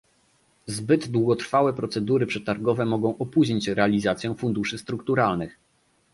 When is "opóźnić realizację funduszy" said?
3.17-4.77